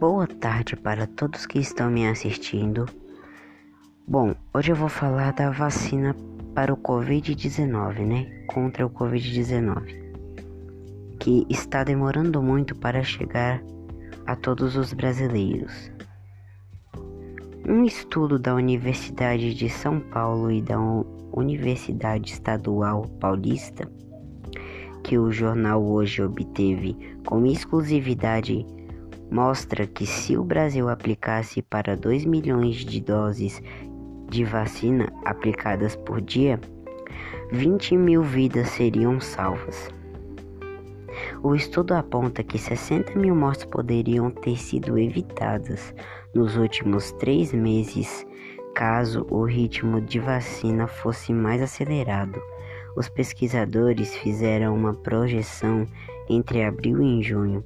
Boa 0.00 0.26
tarde 0.26 0.76
para 0.76 1.06
todos 1.06 1.44
que 1.44 1.58
estão 1.58 1.90
me 1.90 2.08
assistindo. 2.08 2.86
Bom, 4.08 4.34
hoje 4.54 4.72
eu 4.72 4.76
vou 4.76 4.88
falar 4.88 5.34
da 5.34 5.50
vacina 5.50 6.16
para 6.54 6.72
o 6.72 6.76
Covid-19, 6.78 8.06
né? 8.06 8.24
Contra 8.46 8.86
o 8.86 8.88
Covid-19, 8.88 10.14
que 11.18 11.46
está 11.50 11.84
demorando 11.84 12.42
muito 12.42 12.74
para 12.74 13.02
chegar 13.02 13.62
a 14.26 14.34
todos 14.34 14.74
os 14.74 14.94
brasileiros. 14.94 15.92
Um 17.68 17.84
estudo 17.84 18.38
da 18.38 18.54
Universidade 18.54 19.52
de 19.52 19.68
São 19.68 20.00
Paulo 20.00 20.50
e 20.50 20.62
da 20.62 20.78
Universidade 21.30 22.32
Estadual 22.32 23.02
Paulista, 23.20 23.86
que 25.04 25.18
o 25.18 25.30
jornal 25.30 25.84
hoje 25.84 26.22
obteve 26.22 26.96
com 27.26 27.44
exclusividade 27.44 28.64
mostra 29.30 29.86
que 29.86 30.04
se 30.06 30.36
o 30.36 30.42
Brasil 30.42 30.88
aplicasse 30.88 31.62
para 31.62 31.96
2 31.96 32.24
milhões 32.24 32.76
de 32.76 33.00
doses 33.00 33.62
de 34.28 34.44
vacina 34.44 35.12
aplicadas 35.24 35.94
por 35.96 36.20
dia, 36.20 36.60
20 37.52 37.96
mil 37.96 38.22
vidas 38.22 38.68
seriam 38.68 39.20
salvas. 39.20 39.88
O 41.42 41.54
estudo 41.54 41.94
aponta 41.94 42.42
que 42.42 42.58
60 42.58 43.14
mil 43.18 43.34
mortes 43.34 43.64
poderiam 43.64 44.30
ter 44.30 44.56
sido 44.56 44.98
evitadas 44.98 45.94
nos 46.34 46.56
últimos 46.56 47.12
três 47.12 47.52
meses 47.52 48.26
caso 48.74 49.26
o 49.30 49.44
ritmo 49.44 50.00
de 50.00 50.18
vacina 50.18 50.86
fosse 50.86 51.32
mais 51.32 51.60
acelerado. 51.60 52.40
Os 52.96 53.08
pesquisadores 53.08 54.14
fizeram 54.16 54.74
uma 54.74 54.94
projeção 54.94 55.86
entre 56.28 56.64
abril 56.64 57.02
e 57.02 57.22
junho 57.22 57.64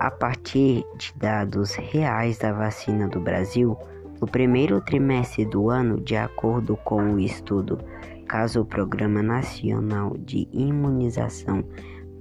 a 0.00 0.10
partir 0.10 0.82
de 0.96 1.12
dados 1.18 1.74
reais 1.74 2.38
da 2.38 2.52
vacina 2.52 3.06
do 3.06 3.20
Brasil, 3.20 3.76
no 4.18 4.26
primeiro 4.26 4.80
trimestre 4.80 5.44
do 5.44 5.68
ano, 5.68 6.00
de 6.00 6.16
acordo 6.16 6.74
com 6.78 7.14
o 7.14 7.20
estudo, 7.20 7.78
caso 8.26 8.62
o 8.62 8.64
Programa 8.64 9.22
Nacional 9.22 10.16
de 10.16 10.48
Imunização 10.52 11.62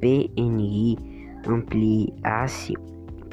PNI 0.02 0.98
ampliasse 1.48 2.74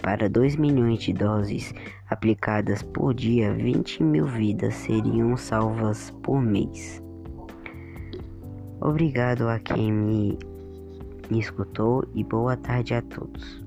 para 0.00 0.28
2 0.28 0.54
milhões 0.54 1.00
de 1.00 1.12
doses 1.12 1.74
aplicadas 2.08 2.84
por 2.84 3.14
dia, 3.14 3.52
20 3.52 4.04
mil 4.04 4.26
vidas 4.26 4.74
seriam 4.74 5.36
salvas 5.36 6.12
por 6.22 6.40
mês. 6.40 7.02
Obrigado 8.80 9.48
a 9.48 9.58
quem 9.58 9.90
me 9.90 10.38
escutou 11.32 12.04
e 12.14 12.22
boa 12.22 12.56
tarde 12.56 12.94
a 12.94 13.02
todos. 13.02 13.65